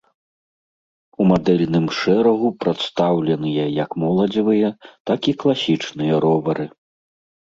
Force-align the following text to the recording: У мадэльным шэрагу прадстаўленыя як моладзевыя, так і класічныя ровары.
У 1.19 1.25
мадэльным 1.31 1.83
шэрагу 1.97 2.49
прадстаўленыя 2.65 3.65
як 3.83 3.89
моладзевыя, 4.05 4.69
так 5.11 5.29
і 5.33 5.35
класічныя 5.45 6.15
ровары. 6.27 6.65